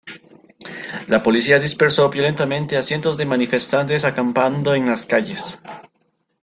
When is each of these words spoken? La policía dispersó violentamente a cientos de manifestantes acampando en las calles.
La 1.07 1.21
policía 1.21 1.59
dispersó 1.59 2.09
violentamente 2.09 2.75
a 2.75 2.81
cientos 2.81 3.17
de 3.17 3.27
manifestantes 3.27 4.03
acampando 4.03 4.73
en 4.73 4.87
las 4.87 5.05
calles. 5.05 5.59